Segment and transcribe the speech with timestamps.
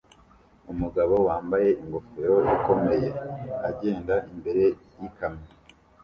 [0.71, 3.07] Umugabo wambaye ingofero ikomeye
[3.69, 4.63] agenda imbere
[4.99, 5.47] yikamyo